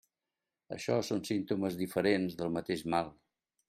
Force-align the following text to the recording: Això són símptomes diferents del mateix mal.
Això 0.77 0.95
són 1.11 1.23
símptomes 1.31 1.79
diferents 1.85 2.43
del 2.43 2.55
mateix 2.61 2.87
mal. 2.97 3.19